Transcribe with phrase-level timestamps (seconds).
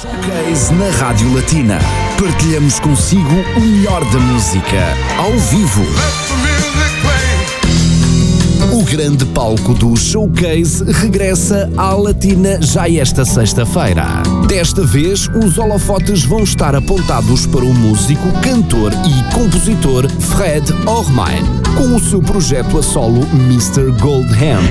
[0.00, 1.80] Showcase na Rádio Latina.
[2.20, 4.76] Partilhamos consigo o melhor da música,
[5.16, 5.82] ao vivo.
[8.72, 14.04] O grande palco do Showcase regressa à Latina já esta sexta-feira.
[14.46, 21.42] Desta vez, os holofotes vão estar apontados para o músico, cantor e compositor Fred Ormain,
[21.76, 23.90] com o seu projeto a solo Mr.
[24.00, 24.62] Goldham.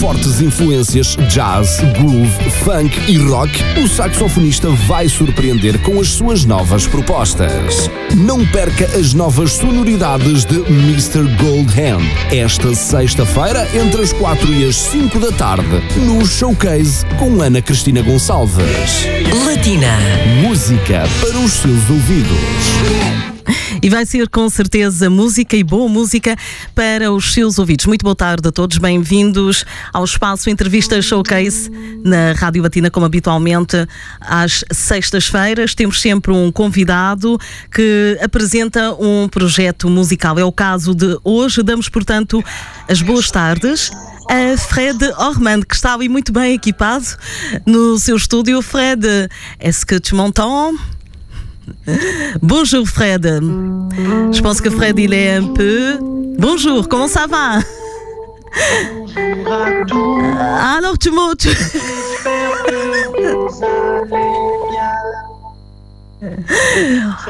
[0.00, 3.50] Fortes influências jazz, groove, funk e rock,
[3.82, 7.90] o saxofonista vai surpreender com as suas novas propostas.
[8.16, 11.24] Não perca as novas sonoridades de Mr.
[11.36, 17.60] Goldhand esta sexta-feira entre as 4 e as 5 da tarde no Showcase com Ana
[17.60, 19.04] Cristina Gonçalves.
[19.44, 19.98] Latina.
[20.42, 23.37] Música para os seus ouvidos.
[23.80, 26.36] E vai ser com certeza música e boa música
[26.74, 27.86] para os seus ouvidos.
[27.86, 31.70] Muito boa tarde a todos, bem-vindos ao espaço Entrevista Showcase
[32.04, 33.76] na Rádio Batina, como habitualmente
[34.20, 35.76] às sextas-feiras.
[35.76, 37.38] Temos sempre um convidado
[37.72, 40.38] que apresenta um projeto musical.
[40.38, 41.62] É o caso de hoje.
[41.62, 42.42] Damos, portanto,
[42.88, 43.90] as boas tardes
[44.28, 47.06] a Fred Ormand, que está ali muito bem equipado
[47.64, 48.60] no seu estúdio.
[48.60, 49.06] Fred,
[49.58, 50.78] est-ce que tu m'entends?
[52.42, 53.24] Bonjour Fred.
[54.32, 55.98] Je pense que Fred, il est un peu...
[56.38, 57.60] Bonjour, comment ça va?
[60.76, 61.34] Alors tu m'as...
[61.38, 61.48] Tu...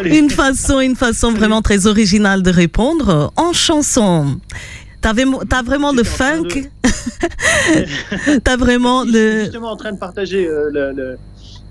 [0.04, 4.38] Une façon, une façon vraiment très originale de répondre en chanson.
[5.00, 6.48] T'as vraiment, le funk?
[6.48, 8.38] De...
[8.44, 9.44] T'as vraiment le.
[9.44, 11.18] Justement en train de partager euh, le, le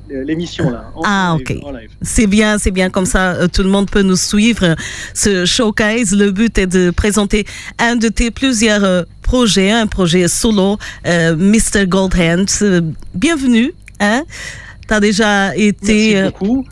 [0.10, 0.92] l'émission là.
[1.04, 1.56] Ah ok.
[2.02, 3.34] C'est bien, c'est bien comme ça.
[3.34, 4.76] Euh, tout le monde peut nous suivre.
[5.14, 7.46] Ce showcase, le but est de présenter
[7.80, 12.46] un de tes plusieurs euh, projets, un projet solo, euh, Mr Goldhand.
[13.14, 13.74] Bienvenue.
[14.00, 14.24] Hein?
[14.88, 16.30] Tu as déjà été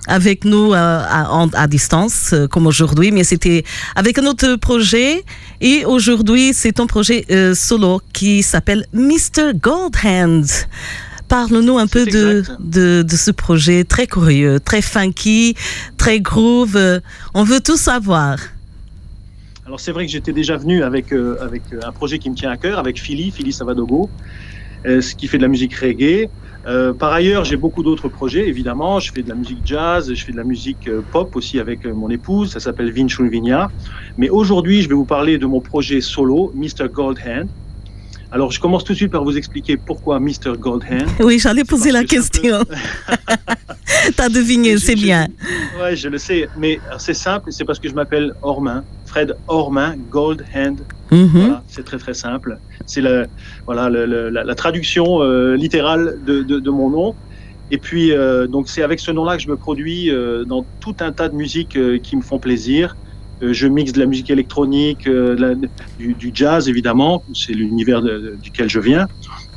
[0.08, 5.26] avec nous à, à, distance, comme aujourd'hui, mais c'était avec un autre projet.
[5.60, 10.46] Et aujourd'hui, c'est ton projet solo qui s'appelle Mr Goldhand.
[11.28, 15.56] Parle-nous un peu de, de, de, ce projet très curieux, très funky,
[15.98, 16.80] très groove.
[17.34, 18.38] On veut tout savoir.
[19.66, 22.52] Alors c'est vrai que j'étais déjà venu avec, euh, avec un projet qui me tient
[22.52, 24.10] à cœur, avec Philly, Philly Savadogo,
[24.86, 26.30] euh, qui fait de la musique reggae.
[26.68, 29.00] Euh, par ailleurs, j'ai beaucoup d'autres projets, évidemment.
[29.00, 31.86] Je fais de la musique jazz, je fais de la musique euh, pop aussi avec
[31.86, 32.52] euh, mon épouse.
[32.52, 33.70] Ça s'appelle Vinchun Vinya.
[34.18, 36.90] Mais aujourd'hui, je vais vous parler de mon projet solo, Mr.
[36.92, 37.48] Goldhand.
[38.32, 40.58] Alors, je commence tout de suite par vous expliquer pourquoi Mr.
[40.58, 41.06] Goldhand.
[41.20, 42.60] Oui, j'allais poser la question.
[44.16, 45.28] T'as deviné, c'est bien.
[45.80, 49.96] Oui, je le sais, mais c'est simple, c'est parce que je m'appelle Ormain, Fred Ormain
[50.10, 50.76] Goldhand.
[51.12, 52.58] Mm voilà, c'est très très simple.
[52.86, 53.26] C'est la,
[53.66, 57.16] voilà, le, le, la, la, traduction euh, littérale de, de, de, mon nom.
[57.72, 60.96] Et puis, euh, donc, c'est avec ce nom-là que je me produis euh, dans tout
[61.00, 62.96] un tas de musiques qui me font plaisir.
[63.44, 65.56] Euh, je mixe de la musique électronique, euh, la,
[66.00, 68.02] du, du, jazz évidemment, c'est l'univers
[68.42, 69.08] duquel je viens,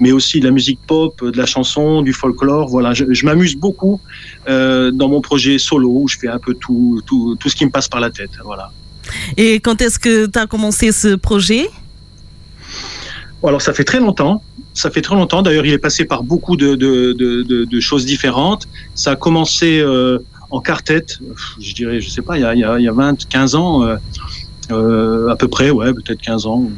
[0.01, 2.69] mais aussi de la musique pop, de la chanson, du folklore.
[2.69, 4.01] Voilà, je, je m'amuse beaucoup
[4.49, 7.65] euh, dans mon projet solo où je fais un peu tout, tout, tout ce qui
[7.65, 8.33] me passe par la tête.
[8.45, 8.73] Voilà.
[9.37, 11.69] Et quand est-ce que tu as commencé ce projet?
[13.45, 14.43] Alors ça fait très longtemps.
[14.75, 15.43] Ça fait très longtemps.
[15.43, 18.69] D'ailleurs, il est passé par beaucoup de, de, de, de choses différentes.
[18.95, 20.19] Ça a commencé euh,
[20.51, 21.05] en quartet,
[21.61, 23.29] je dirais, je sais pas, il y a, il y a, il y a 20,
[23.29, 23.97] 15 ans, euh,
[24.71, 26.71] euh, à peu près, ouais, peut-être 15 ans,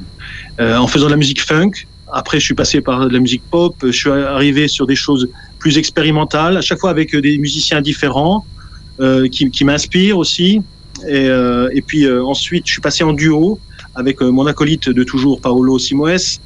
[0.60, 1.72] euh, en faisant de la musique funk.
[2.12, 5.28] Après, je suis passé par de la musique pop, je suis arrivé sur des choses
[5.58, 8.44] plus expérimentales, à chaque fois avec des musiciens différents,
[9.00, 10.60] euh, qui, qui m'inspirent aussi.
[11.08, 11.28] Et,
[11.72, 13.58] et puis ensuite, je suis passé en duo
[13.94, 16.40] avec mon acolyte de toujours, Paolo Simoes.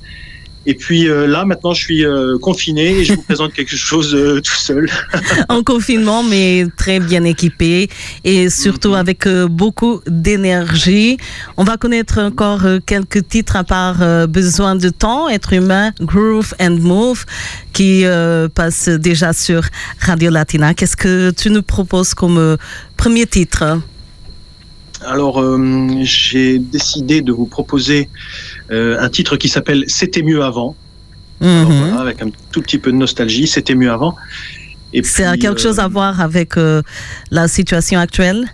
[0.66, 4.14] Et puis euh, là, maintenant, je suis euh, confiné et je vous présente quelque chose
[4.14, 4.88] euh, tout seul.
[5.48, 7.88] en confinement, mais très bien équipé
[8.25, 9.04] et surtout -hmm.
[9.04, 11.16] avec beaucoup d'énergie.
[11.56, 13.98] On va connaître encore quelques titres à part
[14.28, 17.24] Besoin de temps, Être humain, Groove and Move,
[17.72, 18.04] qui
[18.54, 19.62] passe déjà sur
[20.00, 20.74] Radio Latina.
[20.74, 22.56] Qu'est-ce que tu nous proposes comme
[22.97, 23.65] premier titre?
[25.06, 30.77] Alors, euh, j'ai décidé de vous proposer euh, un titre qui s'appelle C'était mieux avant.
[31.41, 34.16] Alors, voilà, avec un tout petit peu de nostalgie, C'était mieux avant.
[35.03, 36.81] C'est quelque euh, chose à voir avec euh,
[37.31, 38.47] la situation actuelle?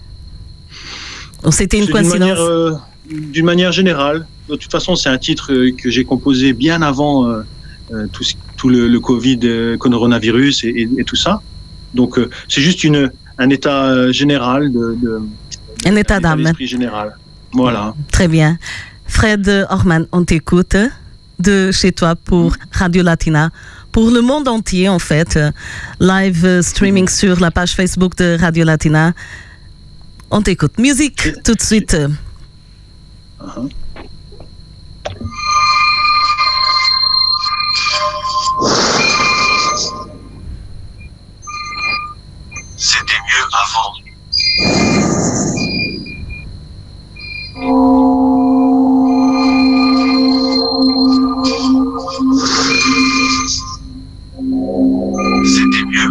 [1.51, 2.39] C'était une coïncidence
[3.09, 4.27] D'une manière, manière, générale.
[4.49, 7.27] De toute façon, c'est un titre que j'ai composé bien avant
[8.13, 8.25] tout,
[8.57, 11.41] tout, le, le Covid, coronavirus et, et, et, tout ça.
[11.95, 12.19] Donc,
[12.49, 15.21] c'est juste une, un état général de, de
[15.87, 16.53] un état d'âme.
[16.59, 17.17] général.
[17.53, 17.95] Voilà.
[18.13, 18.59] Très bien.
[19.11, 20.77] Fred Orman, on t'écoute
[21.39, 23.51] de chez toi pour Radio Latina
[23.93, 25.39] pour le monde entier en fait.
[25.99, 29.13] Live streaming sur la page Facebook de Radio Latina.
[30.31, 30.79] On t'écoute.
[30.79, 31.97] Musique tout de suite.
[33.43, 33.69] Uh-huh.
[42.77, 44.01] C'était mieux avant.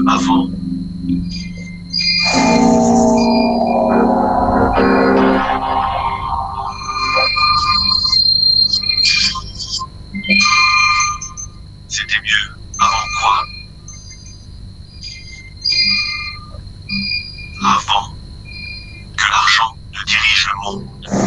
[0.10, 0.50] avant.
[11.88, 13.46] C'était mieux avant quoi?
[17.62, 18.16] Avant
[19.16, 21.19] que l'argent ne dirige le monde.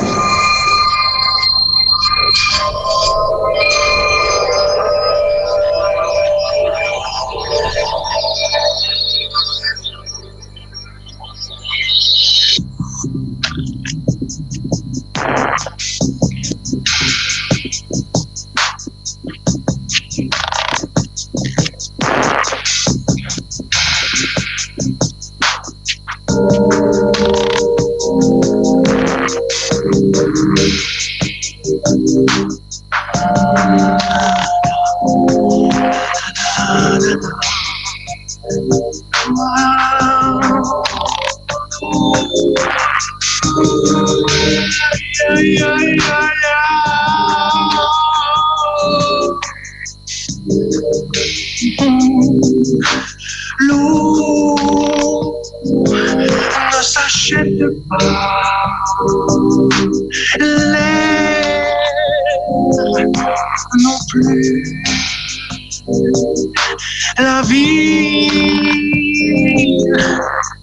[67.19, 68.29] La vie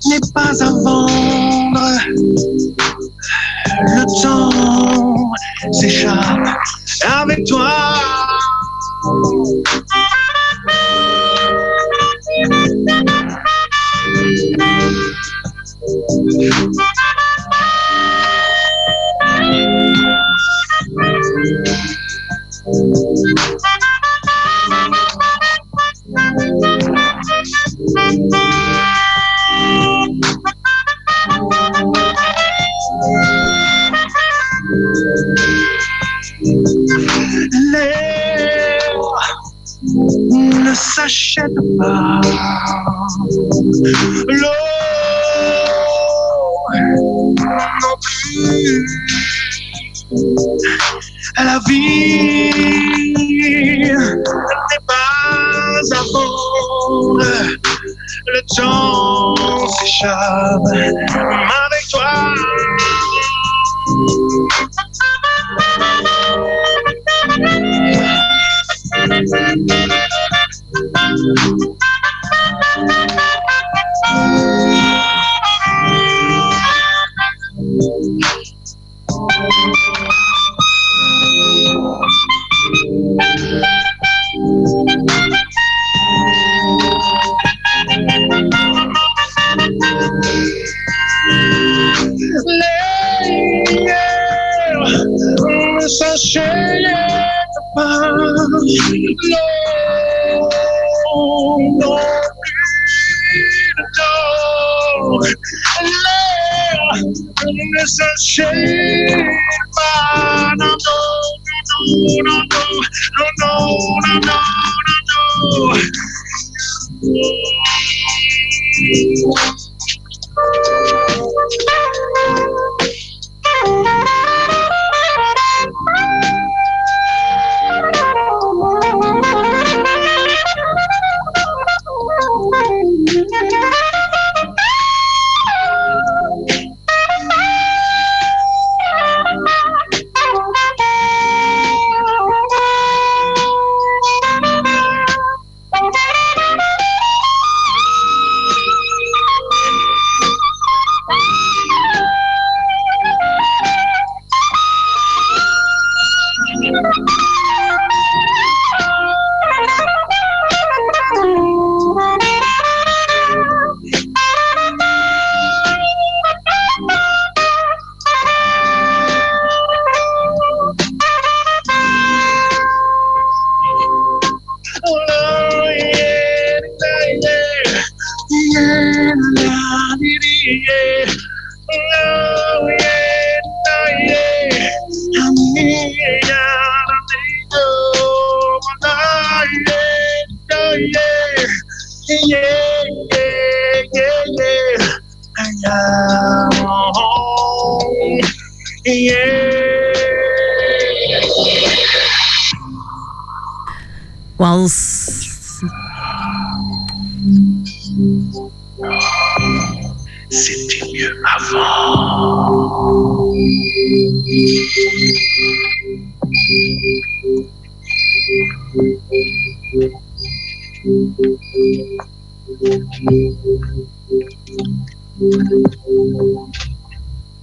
[0.08, 1.90] n'est pas à vendre.
[3.82, 5.32] Le temps
[5.72, 6.48] s'échappe
[7.22, 7.72] avec toi.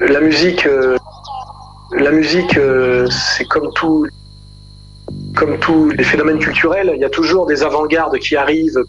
[0.01, 0.99] La musique, euh,
[1.93, 4.07] la musique, euh, c'est comme tout,
[5.35, 8.85] comme tous les phénomènes culturels, il y a toujours des avant-gardes qui arrivent,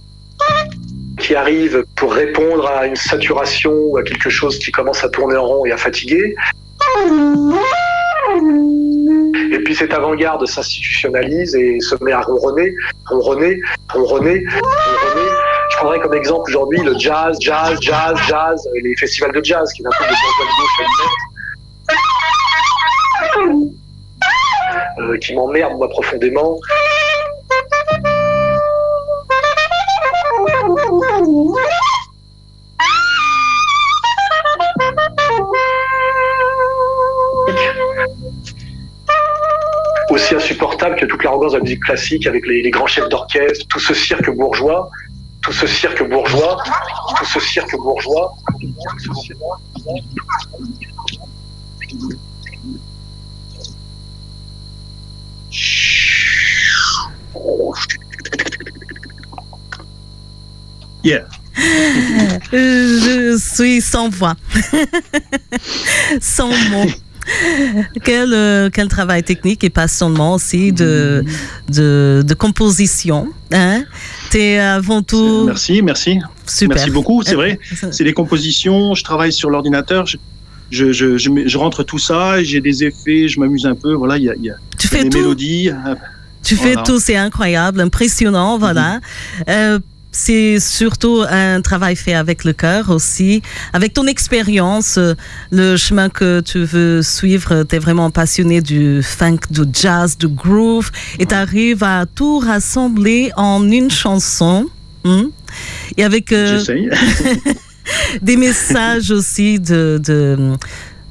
[1.19, 5.35] qui arrivent pour répondre à une saturation ou à quelque chose qui commence à tourner
[5.35, 6.35] en rond et à fatiguer.
[9.51, 12.73] Et puis cette avant-garde s'institutionnalise et se met à ronronner,
[13.07, 13.59] ronronner,
[13.89, 15.31] ronronner, ronronner.
[15.71, 19.83] Je prendrais comme exemple aujourd'hui le jazz, jazz, jazz, jazz, les festivals de jazz qui
[19.83, 20.27] d'un coup de gauche
[24.99, 26.59] euh, qui m'emmerdent moi profondément.
[40.09, 43.65] Aussi insupportable que toute l'arrogance de la musique classique avec les, les grands chefs d'orchestre,
[43.67, 44.89] tout ce cirque bourgeois,
[45.41, 46.63] tout ce cirque bourgeois,
[47.17, 48.33] tout ce cirque bourgeois.
[61.03, 61.25] Yeah.
[62.51, 64.35] je suis sans voix,
[66.21, 67.06] sans mots.
[68.03, 71.23] Quel, euh, quel travail technique et passionnement aussi de,
[71.69, 73.27] de, de composition.
[73.51, 73.83] Hein?
[74.29, 76.19] T'es avant tout Merci, merci.
[76.45, 76.75] super.
[76.77, 77.59] Merci beaucoup, c'est vrai.
[77.83, 80.17] Euh, C'est des compositions, je travaille sur l'ordinateur, je,
[80.71, 84.23] je, je, je, rentre tout ça, j'ai des effets, je m'amuse un peu, voilà, il
[84.25, 85.17] y a, il y a Tu fais des tout.
[85.17, 85.69] mélodies.
[85.69, 85.95] euh,
[86.43, 86.83] Tu fais Voilà.
[86.83, 88.99] tout, c'est incroyable, impressionnant, voilà.
[89.49, 89.79] Euh,
[90.17, 93.41] c'est surtout un travail fait avec le cœur aussi.
[93.73, 95.13] Avec ton expérience, euh,
[95.51, 100.27] le chemin que tu veux suivre, tu es vraiment passionné du funk, du jazz, du
[100.27, 104.65] groove, et tu arrives à tout rassembler en une chanson.
[105.03, 105.27] hmm.
[105.97, 106.63] Et avec euh,
[108.21, 110.57] des messages aussi de, de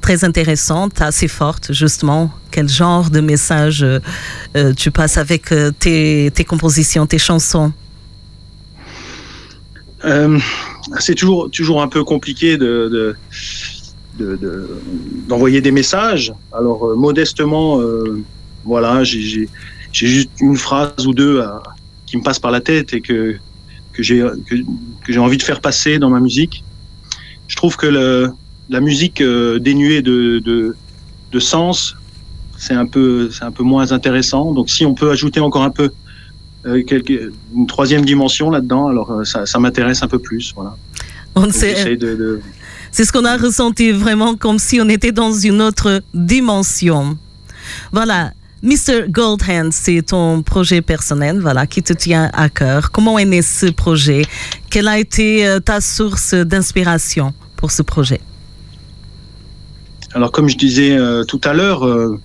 [0.01, 2.31] très intéressantes, assez fortes, justement.
[2.51, 3.99] Quel genre de message euh,
[4.55, 7.73] euh, tu passes avec euh, tes, tes compositions, tes chansons?
[10.07, 10.39] Euh,
[10.99, 13.15] c'est toujours, toujours un peu compliqué de, de,
[14.17, 14.69] de- de-
[15.27, 16.33] d'envoyer des messages.
[16.53, 18.23] Alors, euh, modestement, euh,
[18.63, 19.49] voilà, j'ai,
[19.91, 21.43] juste une phrase ou deux
[22.05, 23.35] qui me passe par la tête et que,
[23.93, 24.55] que, j'ai, que,
[25.09, 26.63] j'ai envie de faire passer dans ma musique.
[27.47, 27.87] Je trouve que
[28.69, 30.75] la musique dénuée de, de,
[31.31, 31.95] de sens,
[32.57, 34.53] c'est un, peu, c'est un peu moins intéressant.
[34.53, 35.89] Donc, si on peut ajouter encore un peu
[36.67, 36.83] euh,
[37.55, 40.53] une troisième dimension là-dedans, alors euh, ça, ça m'intéresse un peu plus.
[40.55, 40.75] Voilà.
[41.35, 42.41] On sait- de, de-
[42.91, 47.17] C'est ce qu'on a ressenti vraiment comme si on était dans une autre dimension.
[47.91, 48.31] Voilà.
[48.63, 49.07] Mr.
[49.07, 52.89] Goldhand, c'est ton projet personnel, voilà, qui te tient à cœur.
[52.91, 54.23] Comment est né ce projet?
[54.71, 58.19] Quelle a été euh, ta source d'inspiration pour ce projet?
[60.13, 62.19] Alors, comme je disais euh, tout à l'heure, euh,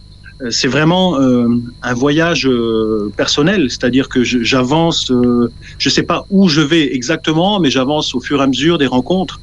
[0.51, 1.47] c'est vraiment euh,
[1.83, 7.61] un voyage euh, personnel, c'est-à-dire que j'avance, euh, je sais pas où je vais exactement,
[7.61, 9.41] mais j'avance au fur et à mesure des rencontres,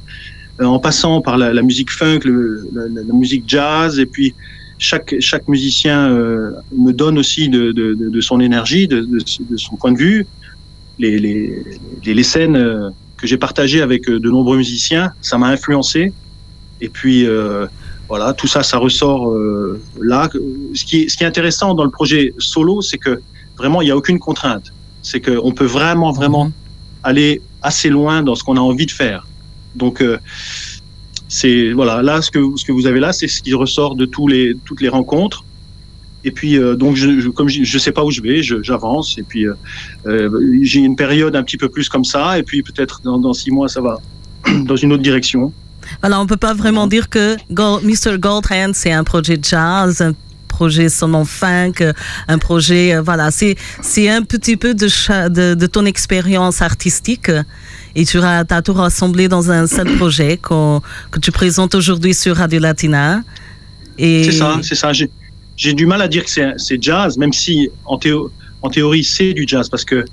[0.60, 4.34] euh, en passant par la, musique funk, la, musique jazz, et puis
[4.78, 9.06] chaque, chaque musicien euh, me donne aussi de, de, son énergie, de,
[9.56, 10.26] son point de vue.
[10.98, 11.64] Les, les,
[12.04, 16.12] les, les scènes euh, que j'ai partagées avec euh, de nombreux musiciens, ça m'a influencé.
[16.80, 17.66] Et puis, euh,
[18.10, 20.28] voilà, tout ça, ça ressort euh, là.
[20.74, 23.22] Ce qui, est, ce qui est intéressant dans le projet solo, c'est que
[23.56, 24.66] vraiment, il n'y a aucune contrainte.
[25.00, 26.50] C'est qu'on peut vraiment, vraiment
[27.04, 29.28] aller assez loin dans ce qu'on a envie de faire.
[29.76, 30.18] Donc, euh,
[31.28, 34.06] c'est voilà, là, ce que, ce que vous avez là, c'est ce qui ressort de
[34.06, 35.44] tous les, toutes les rencontres.
[36.24, 39.16] Et puis, euh, donc, je, je- comme je, je sais pas où je vais, j'avance.
[39.18, 39.46] Et puis,
[40.62, 42.38] j'ai une période un petit peu plus comme ça.
[42.38, 44.02] Et puis, peut-être dans, dans six mois, ça va
[44.64, 45.54] dans une autre direction.
[46.00, 48.16] Voilà, on peut pas vraiment dire que Gold- Mr.
[48.72, 50.14] C'est un projet jazz, un
[50.48, 51.78] projet seulement funk,
[52.28, 57.30] un projet, euh, voilà, c'est c'est un petit peu de, de, ton expérience artistique
[57.94, 62.60] et tu as, tout rassemblé dans un seul projet que tu présentes aujourd'hui sur Radio
[62.60, 63.22] Latina.
[63.98, 64.92] C'est ça, c'est ça.
[64.92, 68.30] J'ai du mal à dire que c'est jazz, même si en, théo,
[68.62, 70.04] en théorie c'est du jazz, parce que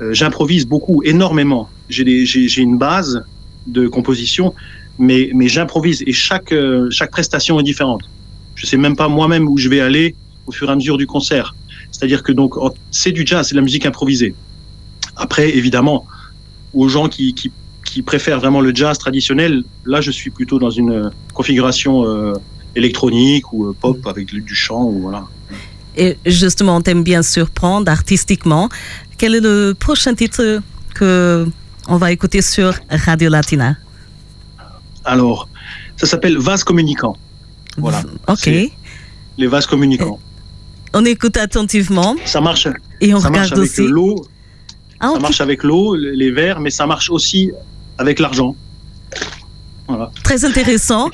[0.00, 1.70] euh, j'improvise beaucoup, énormément.
[1.88, 3.24] J'ai une base
[3.66, 4.54] de composition,
[5.02, 8.02] mais, j'improvise et chaque, euh, chaque prestation est différente.
[8.54, 10.14] Je sais même pas moi-même où je vais aller
[10.46, 11.54] au fur et à mesure du concert.
[11.90, 12.54] C'est-à-dire que donc
[12.90, 14.34] c'est du jazz, c'est de la musique improvisée.
[15.16, 16.06] Après, évidemment,
[16.72, 17.50] aux gens qui, qui,
[17.84, 22.34] qui, préfèrent vraiment le jazz traditionnel, là, je suis plutôt dans une configuration euh,
[22.76, 25.24] électronique ou euh, pop avec du chant ou voilà.
[25.96, 28.68] Et justement, on t'aime bien surprendre artistiquement.
[29.18, 30.62] Quel est le prochain titre
[30.94, 31.46] que
[31.88, 33.76] on va écouter sur Radio Latina?
[35.04, 35.48] Alors,
[35.96, 37.16] ça s'appelle Vase communicant.
[37.76, 38.02] Voilà.
[38.28, 38.46] Ok.
[39.38, 40.18] Les vases communicants.
[40.92, 42.16] On écoute attentivement.
[42.26, 42.68] Ça marche.
[43.00, 43.86] Et on ça regarde marche avec aussi.
[43.88, 44.26] l'eau.
[45.00, 47.50] Ah, ça marche avec l'eau, les verres, mais ça marche aussi
[47.98, 48.54] avec l'argent.
[49.88, 50.10] Voilà.
[50.22, 51.10] Très intéressant.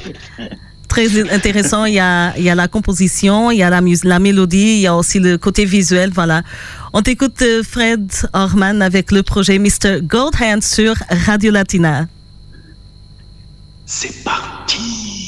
[0.89, 1.85] Très intéressant.
[1.85, 4.81] Il y a, il y a la composition, il y a la, la mélodie, il
[4.81, 6.11] y a aussi le côté visuel.
[6.13, 6.43] Voilà.
[6.93, 10.01] On t'écoute euh, Fred Orman avec le projet Mr.
[10.03, 10.95] Goldhand sur
[11.27, 12.09] Radio Latina.
[13.91, 15.19] C'est parti.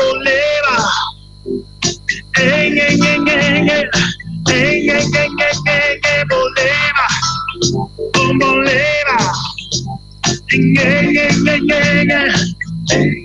[0.00, 0.76] tolera.
[2.36, 3.90] En, en, en, en, en,
[6.06, 7.06] en, bolera,
[8.38, 9.18] bolera.
[10.52, 12.10] En, en, en, en, en,
[12.90, 13.20] en,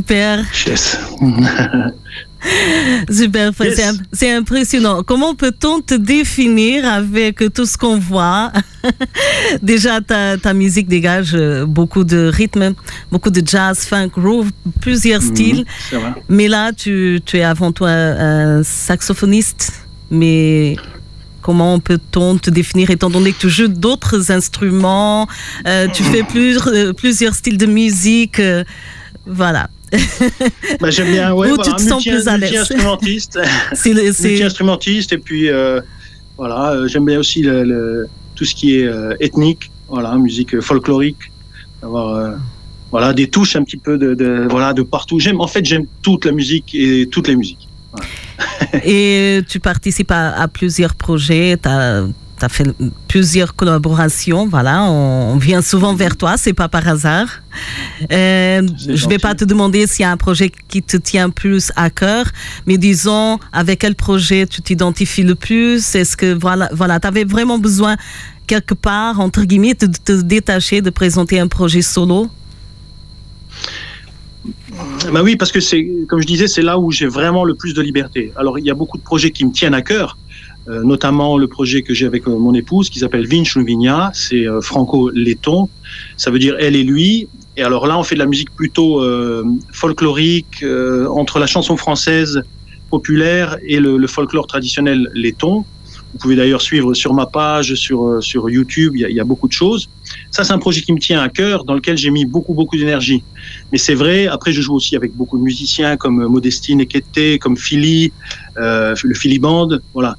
[0.00, 0.44] Super.
[0.66, 0.98] Yes.
[3.10, 3.74] Super, Yes.
[3.76, 5.02] c'est im- c'est impressionnant.
[5.02, 8.52] Comment peut-on te définir avec tout ce qu'on voit?
[9.62, 12.74] Déjà, ta, ta musique dégage euh, beaucoup de rythme,
[13.10, 14.50] beaucoup de jazz, funk, groove,
[14.82, 15.64] plusieurs styles.
[15.90, 16.12] C'est vrai.
[16.28, 19.72] Mais là, tu, tu es avant tout un, un saxophoniste.
[20.10, 20.76] Mais
[21.40, 25.26] comment peut-on te définir étant donné que tu joues d'autres instruments,
[25.66, 28.62] euh, tu fais plus, euh, plusieurs styles de musique euh,
[29.26, 29.68] Voilà.
[30.80, 32.50] Bah, j'aime bien, ouais, voilà, tu te sens plus à l'aise?
[34.12, 35.80] c'est- multi-instrumentiste et puis euh,
[36.36, 40.54] voilà, euh, j'aime bien aussi le, le- tout ce qui est euh, ethnique, voilà, musique
[40.54, 41.16] euh, folklorique,
[41.82, 42.32] avoir euh,
[42.90, 45.18] voilà des touches un petit peu de, de voilà de partout.
[45.18, 47.68] J'aime en fait j'aime toute la musique et toutes les musiques.
[48.84, 52.04] Et tu participes à, à plusieurs projets, tu as,
[52.48, 52.66] fait
[53.08, 57.28] plusieurs collaborations, voilà, on, on vient souvent vers toi, c'est pas par hasard.
[58.12, 59.18] Euh, je vais gentil.
[59.18, 62.26] pas te demander s'il y a un projet qui te tient plus à cœur,
[62.66, 65.94] mais disons, avec quel projet tu t'identifies le plus?
[65.94, 67.96] Est-ce que, voilà, voilà tu avais vraiment besoin,
[68.46, 72.30] quelque part, entre guillemets, de te détacher, de présenter un projet solo?
[75.12, 77.74] Bah oui, parce que c'est, comme je disais, c'est là où j'ai vraiment le plus
[77.74, 78.32] de liberté.
[78.36, 80.18] Alors, il y a beaucoup de projets qui me tiennent à cœur,
[80.68, 84.46] euh, notamment le projet que j'ai avec euh, mon épouse qui s'appelle Vinch Vigna, c'est
[84.46, 85.68] euh, franco-letton,
[86.16, 87.28] ça veut dire elle et lui.
[87.56, 89.02] Et alors là, on fait de la musique plutôt
[89.72, 90.62] folklorique,
[91.08, 92.42] entre la chanson française
[92.90, 95.64] populaire et le, le folklore traditionnel letton.
[96.16, 99.48] Vous pouvez d'ailleurs suivre sur ma page, sur, euh, sur YouTube, il y, a, beaucoup
[99.48, 99.90] de choses.
[100.30, 102.78] Ça, c'est un projet qui me tient à cœur, dans lequel j'ai mis beaucoup, beaucoup
[102.78, 103.22] d'énergie.
[103.70, 107.58] Mais c'est vrai, après, je joue aussi avec beaucoup de musiciens comme Modestine Ekete, comme
[107.58, 108.14] Philly,
[108.56, 109.68] euh, le Philly Band.
[109.92, 110.16] Voilà.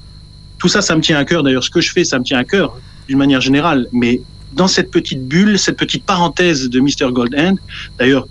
[0.59, 1.41] Tout ça, ça me tient à cœur.
[1.41, 3.87] D'ailleurs, ce que je fais, ça me tient à cœur d'une manière générale.
[3.91, 4.21] Mais
[4.53, 7.11] dans cette petite bulle, cette petite parenthèse de Mr.
[7.11, 7.55] Goldhand,
[7.97, 8.27] d'ailleurs,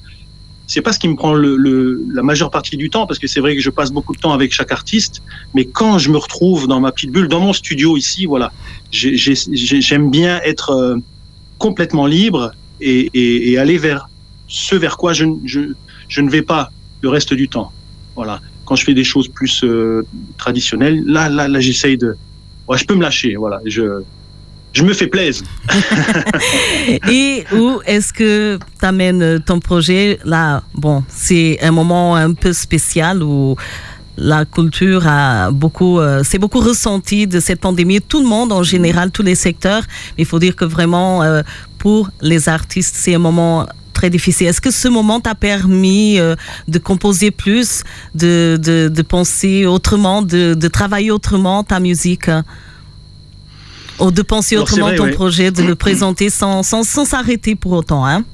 [0.66, 3.26] c'est pas ce qui me prend le, le, la majeure partie du temps, parce que
[3.26, 5.22] c'est vrai que je passe beaucoup de temps avec chaque artiste.
[5.54, 8.52] Mais quand je me retrouve dans ma petite bulle, dans mon studio ici, voilà,
[8.90, 10.96] j'ai- j'ai- j'ai- j'aime bien être euh,
[11.58, 14.08] complètement libre et, et, et aller vers
[14.48, 15.60] ce vers quoi je, je,
[16.08, 17.72] je ne vais pas le reste du temps.
[18.14, 18.40] Voilà.
[18.64, 20.02] Quand je fais des choses plus euh,
[20.36, 22.16] traditionnelles, là, là, là, j'essaye de.
[22.68, 23.36] Ouais, je peux me lâcher.
[23.36, 23.60] Voilà.
[23.64, 23.82] Je,
[24.76, 25.42] je me fais plaisir.
[27.10, 32.52] Et où est-ce que tu amènes ton projet Là, bon, c'est un moment un peu
[32.52, 33.56] spécial où
[34.18, 38.02] la culture a beaucoup, euh, c'est beaucoup ressenti de cette pandémie.
[38.02, 39.82] Tout le monde en général, tous les secteurs.
[40.18, 41.42] Il faut dire que vraiment, euh,
[41.78, 44.48] pour les artistes, c'est un moment très difficile.
[44.48, 46.36] Est-ce que ce moment t'a permis euh,
[46.68, 47.82] de composer plus,
[48.14, 52.28] de, de, penser autrement, de, travailler autrement ta musique?
[54.00, 58.24] De penser autrement ton projet, de le présenter sans s'arrêter sans, pour autant hein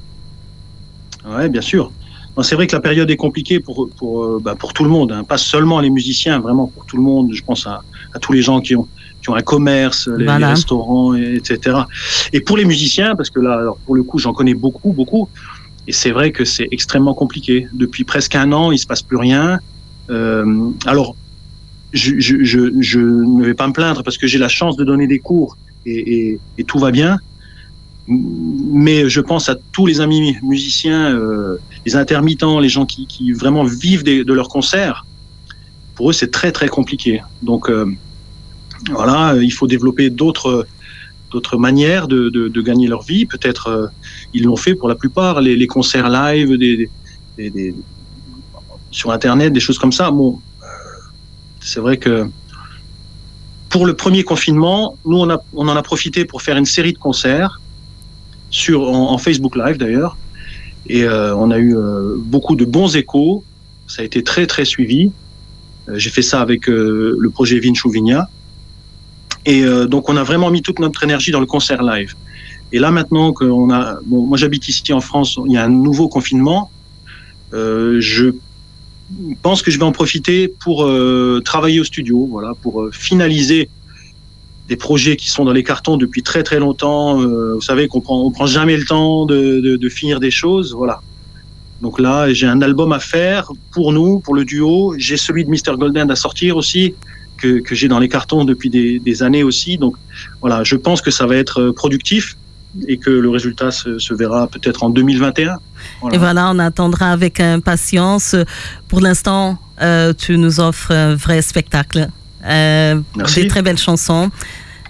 [1.26, 1.90] Oui, bien sûr.
[2.42, 5.12] C'est vrai que la période est compliquée pour, pour, euh, bah, pour tout le monde,
[5.12, 5.22] hein.
[5.22, 7.30] pas seulement les musiciens, vraiment pour tout le monde.
[7.32, 7.82] Je pense à,
[8.14, 8.88] à tous les gens qui ont,
[9.22, 11.76] qui ont un commerce, les, restaurants, etc.
[12.32, 15.28] Et pour les musiciens, parce que là, alors pour le coup, j'en connais beaucoup, beaucoup,
[15.86, 17.68] et c'est vrai que c'est extrêmement compliqué.
[17.72, 19.58] Depuis presque un an, il se passe plus rien.
[20.10, 21.16] Euh, alors,
[21.92, 22.36] je, je,
[22.80, 25.56] je, ne vais pas me plaindre parce que j'ai la chance de donner des cours
[25.86, 27.18] et, et, et, tout va bien.
[28.08, 33.32] Mais je pense à tous les amis musiciens, euh, les intermittents, les gens qui, qui
[33.32, 35.06] vraiment vivent des, de leurs concerts.
[35.94, 37.22] Pour eux, c'est très très compliqué.
[37.42, 37.86] Donc, euh,
[38.90, 40.66] voilà, il faut développer d'autres
[41.30, 43.24] d'autres manières de, de, de, gagner leur vie.
[43.24, 43.86] Peut-être euh,
[44.34, 46.90] ils l'ont fait pour la plupart, les, les concerts live, des,
[47.38, 47.74] des, des,
[48.90, 50.10] sur Internet, des choses comme ça.
[50.10, 50.40] Bon,
[51.62, 52.28] c'est vrai que
[53.68, 56.92] pour le premier confinement, nous on, a, on en a profité pour faire une série
[56.92, 57.60] de concerts
[58.50, 60.18] sur en, Facebook Live d'ailleurs,
[60.86, 63.44] et euh, on a eu euh, beaucoup de bons échos.
[63.86, 65.10] Ça a été très très suivi.
[65.88, 68.28] Euh, j'ai fait ça avec le projet Vinchou Vigna.
[69.44, 72.14] Et donc, on a vraiment mis toute notre énergie dans le concert live.
[72.70, 76.06] Et là, maintenant qu'on a, moi j'habite ici en France, il y a un nouveau
[76.08, 76.70] confinement.
[77.52, 78.34] Je
[79.42, 83.68] pense que je vais en profiter pour euh, travailler au studio, voilà, pour euh, finaliser
[84.68, 87.20] des projets qui sont dans les cartons depuis très très longtemps.
[87.20, 90.74] Euh, vous savez qu'on prend, on prend jamais le temps de, de, finir des choses,
[90.74, 91.00] voilà.
[91.80, 94.94] Donc là, j'ai un album à faire pour nous, pour le duo.
[94.98, 96.94] J'ai celui de Mr Golden à sortir aussi
[97.36, 99.78] que, que j'ai dans les cartons depuis des, des, années aussi.
[99.78, 99.96] Donc
[100.40, 102.36] voilà, je pense que ça va être productif
[102.88, 105.58] et que le résultat se, se verra peut-être en 2021.
[106.00, 106.16] Voilà.
[106.16, 108.36] Et voilà, on attendra avec impatience.
[108.88, 112.08] Pour l'instant, euh, tu nous offres un vrai spectacle.
[112.44, 113.00] Euh,
[113.34, 114.30] des très belles chansons.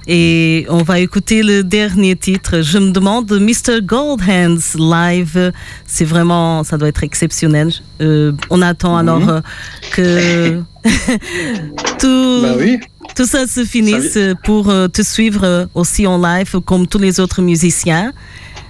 [0.08, 2.60] Et on va écouter le dernier titre.
[2.62, 3.80] Je me demande, Mr.
[3.82, 5.52] Goldhands live,
[5.86, 7.70] c'est vraiment, ça doit être exceptionnel.
[8.00, 9.42] Euh, on attend alors mmh.
[9.92, 10.62] que
[12.00, 12.80] tout, bah oui.
[13.14, 14.34] Tout ça se ça...
[14.44, 18.12] pour euh, te suivre aussi en live comme tous les autres musiciens.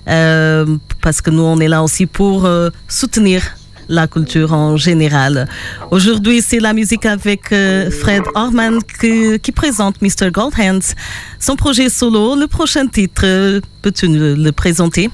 [0.09, 3.43] Euh, parce que nous, on est là aussi pour euh, soutenir
[3.89, 5.49] la culture en général.
[5.91, 10.31] Aujourd'hui, c'est la musique avec euh, Fred Orman qui, qui, présente Mr.
[10.31, 10.95] Goldhands,
[11.39, 12.35] son projet solo.
[12.35, 15.11] Le prochain titre, peux-tu le, le, présenter?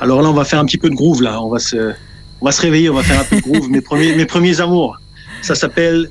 [0.00, 1.40] Alors là, on va faire un petit peu de groove là.
[1.42, 1.92] On va se,
[2.40, 3.68] on va se réveiller, on va faire un peu de groove.
[3.70, 4.98] mes premiers, mes premiers amours.
[5.42, 6.10] Ça s'appelle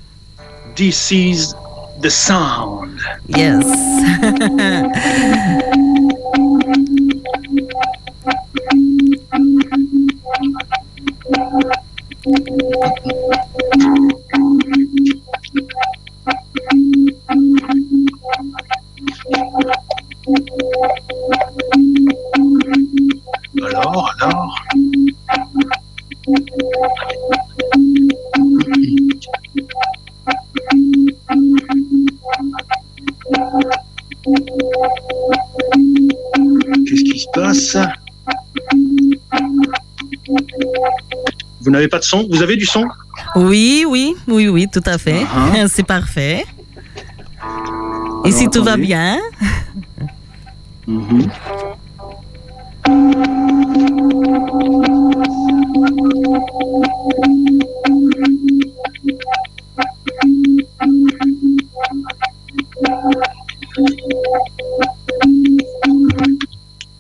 [0.76, 1.54] This is
[2.02, 3.00] the Sound.
[3.28, 3.66] Yes.
[23.62, 24.56] Alors, alors.
[41.70, 42.28] Vous n'avez pas de son?
[42.32, 42.84] Vous avez du son?
[43.36, 45.22] Oui, oui, oui, oui, tout à fait.
[45.22, 45.68] Uh -huh.
[45.76, 46.44] C'est parfait.
[47.44, 48.58] Alors, Et si attendez.
[48.58, 49.20] tout va bien
[50.88, 51.30] mm -hmm.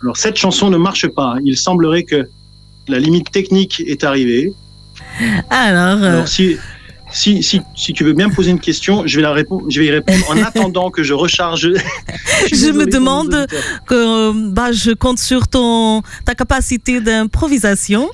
[0.01, 1.31] Alors cette chanson ne marche pas.
[1.49, 2.19] Il semblerait que
[2.89, 4.53] la limite technique est arrivée.
[5.49, 6.57] Alors, Alors si,
[7.11, 9.79] si, si, si, tu veux bien me poser une question, je vais, la répondre, je
[9.79, 11.71] vais y répondre en attendant que je recharge.
[12.51, 13.47] je, je me demande
[13.87, 18.09] que bah, je compte sur ton, ta capacité d'improvisation.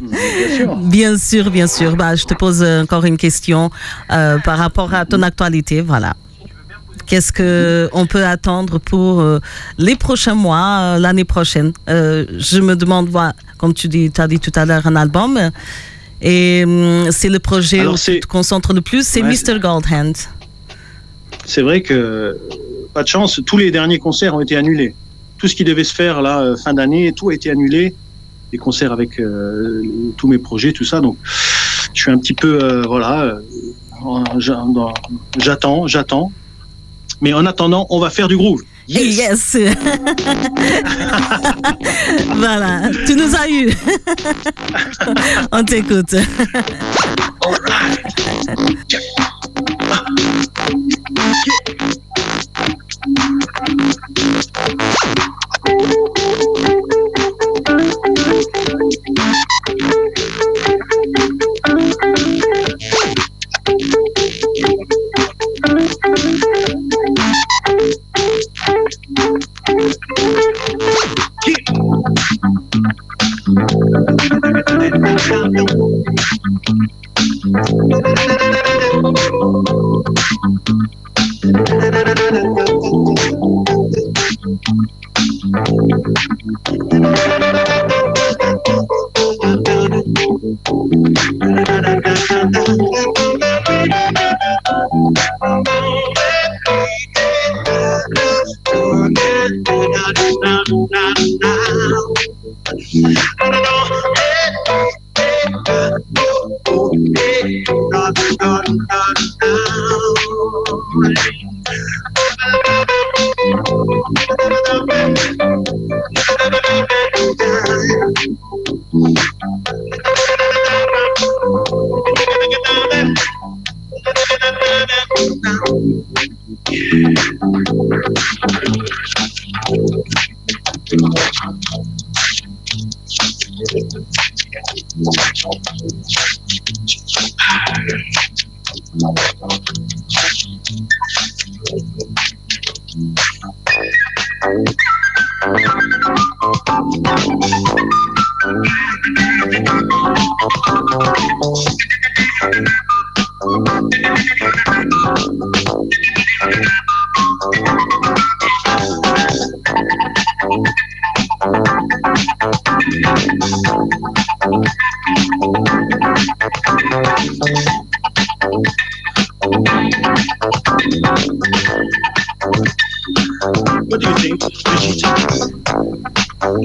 [0.00, 0.76] bien sûr.
[0.76, 1.96] Bien sûr, bien sûr.
[1.96, 3.70] Bah, je te pose encore une question
[4.10, 5.80] euh, par rapport à ton actualité.
[5.80, 6.14] Voilà.
[7.06, 9.38] Qu'est-ce que on peut attendre pour euh,
[9.78, 11.72] les prochains mois, euh, l'année prochaine?
[11.88, 14.96] Euh, Je me demande, voilà, comme tu dis, tu as dit tout à l'heure, un
[14.96, 15.50] album.
[16.22, 19.58] Et hum, c'est le projet Alors, où tu te concentres le plus, c'est ouais, Mr.
[19.58, 20.12] Goldhand.
[21.44, 22.38] C'est vrai que,
[22.94, 24.94] pas de chance, tous les derniers concerts ont été annulés.
[25.36, 27.94] Tout ce qui devait se faire là, fin d'année, tout a été annulé.
[28.52, 29.82] Les concerts avec euh,
[30.16, 31.00] tous mes projets, tout ça.
[31.00, 31.18] Donc,
[31.92, 33.36] je suis un petit peu, euh, voilà,
[34.38, 36.32] j'attends, j'attends
[37.24, 38.60] Mais en attendant, on va faire du groove.
[38.86, 39.54] Yes.
[39.54, 39.56] yes.
[42.36, 43.72] voilà, tu nous as eu.
[45.52, 46.16] on t'écoute.
[47.40, 48.04] All right.
[67.76, 68.14] Yeah.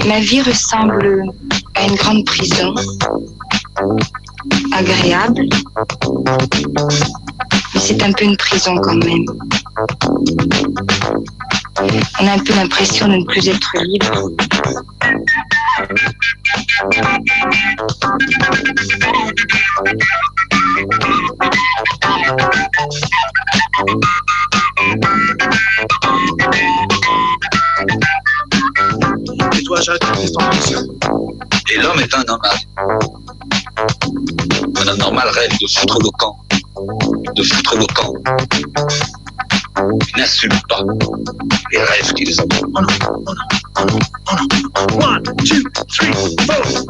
[0.06, 1.24] La vie ressemble
[1.88, 2.74] une grande prison,
[4.74, 5.48] agréable,
[7.74, 9.26] mais c'est un peu une prison quand même.
[12.20, 14.32] On a un peu l'impression de ne plus être libre.
[35.62, 36.38] De foutre le camp.
[37.36, 38.14] De foutre le camp.
[39.78, 40.84] Il n'assume pas
[41.72, 42.44] les rêves qu'il a.
[42.46, 43.36] Non, non, non,
[43.80, 44.00] oh non.
[45.06, 46.89] One, two, three, four.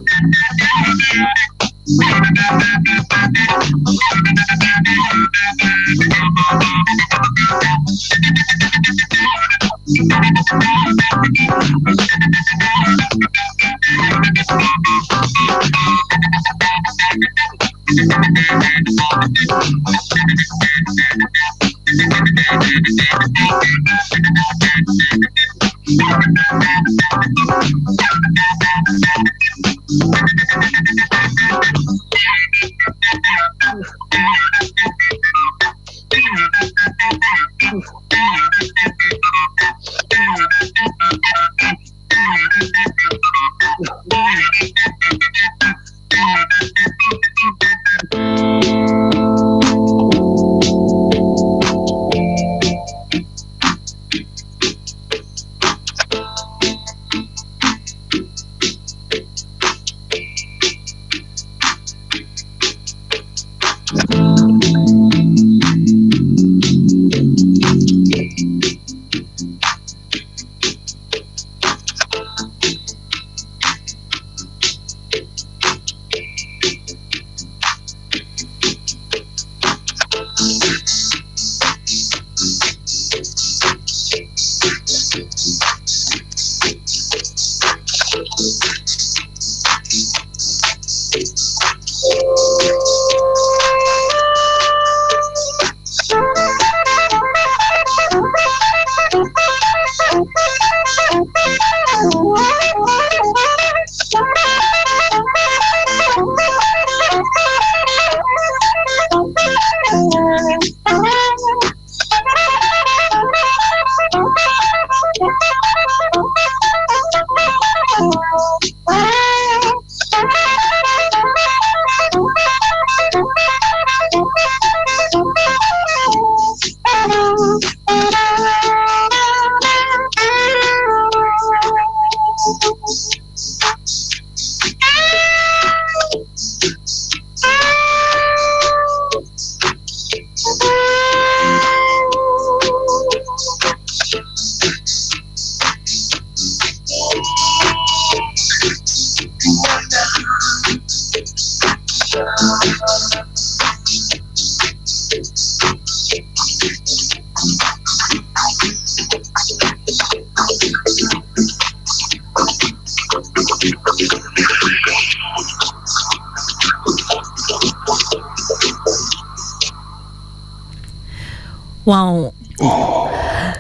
[171.90, 172.32] Wow.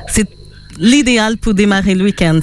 [0.07, 0.27] C'est
[0.77, 2.39] l'idéal pour démarrer le week-end.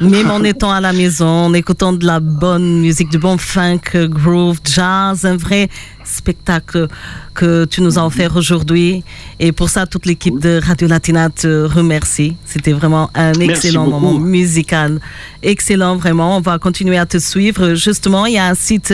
[0.00, 3.82] Même en étant à la maison, en écoutant de la bonne musique, du bon funk,
[4.08, 5.68] groove, jazz, un vrai
[6.04, 6.88] spectacle
[7.34, 9.04] que tu nous as offert aujourd'hui.
[9.38, 12.36] Et pour ça, toute l'équipe de Radio Latina te remercie.
[12.44, 15.00] C'était vraiment un excellent moment musical.
[15.44, 16.38] Excellent, vraiment.
[16.38, 17.74] On va continuer à te suivre.
[17.74, 18.92] Justement, il y a un site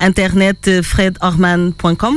[0.00, 2.16] internet fredorman.com.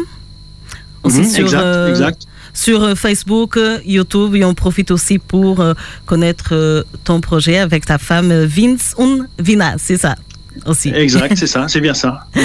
[1.04, 2.22] Aussi Mhm, sur, exact, euh, exact.
[2.54, 5.74] Sur euh, Facebook, euh, YouTube et on profite aussi pour euh,
[6.06, 10.16] connaître ton projet avec ta femme Vince Un Vina, c'est ça
[10.66, 10.90] aussi.
[10.90, 12.26] Exact, c'est ça, c'est bien ça.
[12.36, 12.44] Mhm.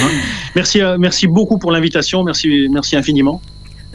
[0.55, 3.41] Merci, merci beaucoup pour l'invitation, merci, merci infiniment.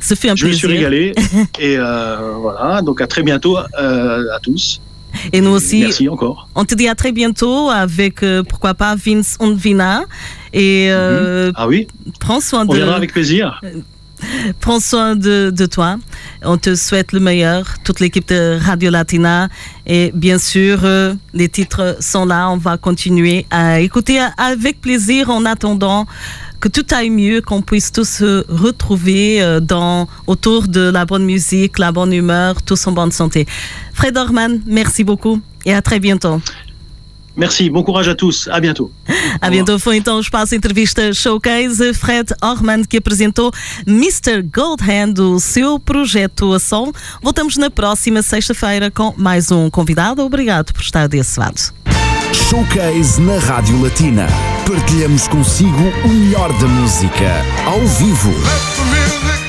[0.01, 1.13] Un Je me suis régalé
[1.59, 2.81] et euh, voilà.
[2.81, 4.81] Donc à très bientôt euh, à tous.
[5.33, 6.47] Et nous aussi, Merci encore.
[6.55, 10.03] on te dit à très bientôt avec euh, pourquoi pas Vince Un Vina
[10.53, 11.87] et euh, Ah oui,
[12.19, 13.61] prends soin on de viendra avec plaisir.
[14.59, 15.97] prends soin de, de toi.
[16.43, 19.49] On te souhaite le meilleur, toute l'équipe de Radio Latina.
[19.85, 22.49] Et bien sûr, euh, les titres sont là.
[22.49, 26.07] On va continuer à écouter avec plaisir en attendant
[26.59, 31.25] que tout aille mieux, qu'on puisse tous se retrouver euh, dans, autour de la bonne
[31.25, 33.47] musique, la bonne humeur, tous en bonne santé.
[33.93, 36.39] Fred Orman, merci beaucoup et à très bientôt.
[37.35, 38.47] Merci, bon courage à tous.
[38.49, 38.91] À bientôt.
[39.39, 43.51] A bientôt foi então o espaço entrevista showcase Fred Orman que apresentou
[43.87, 44.41] Mr.
[44.41, 46.91] Goldhand, o seu projeto a som.
[47.21, 50.21] Voltamos na próxima sexta-feira com mais um convidado.
[50.23, 51.73] Obrigado por estar desse lado.
[52.49, 54.27] Showcase na Rádio Latina.
[54.67, 58.29] Partilhamos consigo o melhor da música, ao vivo.
[58.29, 59.40] Let the music